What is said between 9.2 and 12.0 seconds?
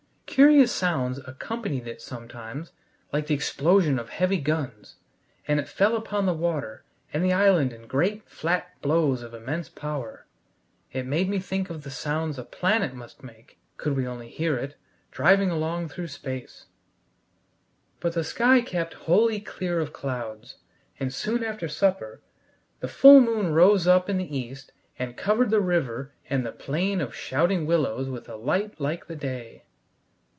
of immense power. It made me think of the